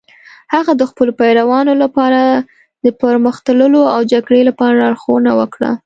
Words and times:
هغه 0.53 0.71
د 0.75 0.81
خپلو 0.89 1.11
پیروانو 1.19 1.73
لپاره 1.83 2.19
د 2.85 2.87
پرمخ 3.01 3.35
تللو 3.45 3.81
او 3.95 4.01
جګړې 4.13 4.41
لپاره 4.49 4.75
لارښوونه 4.81 5.31
وکړه. 5.39 5.71